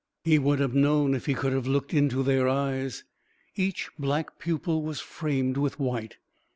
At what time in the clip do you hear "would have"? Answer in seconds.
0.39-0.73